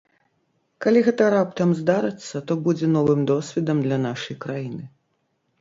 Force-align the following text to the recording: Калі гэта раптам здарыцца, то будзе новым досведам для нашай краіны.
Калі 0.85 0.99
гэта 1.07 1.27
раптам 1.33 1.75
здарыцца, 1.81 2.35
то 2.53 2.57
будзе 2.69 2.91
новым 2.97 3.21
досведам 3.33 3.85
для 3.87 4.01
нашай 4.09 4.35
краіны. 4.47 4.83